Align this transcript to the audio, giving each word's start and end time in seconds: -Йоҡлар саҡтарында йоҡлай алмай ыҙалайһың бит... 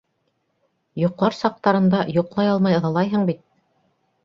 -Йоҡлар 1.01 1.37
саҡтарында 1.41 2.01
йоҡлай 2.17 2.51
алмай 2.55 2.81
ыҙалайһың 2.81 3.31
бит... 3.31 3.47